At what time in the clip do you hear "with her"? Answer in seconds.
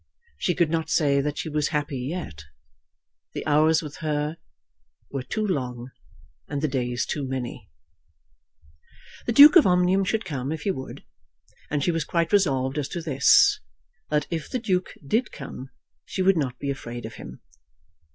3.83-4.37